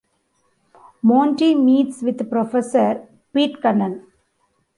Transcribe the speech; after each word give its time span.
Monty 1.03 1.53
meets 1.53 2.01
with 2.01 2.27
Professor 2.27 3.07
Pitkannan. 3.35 4.03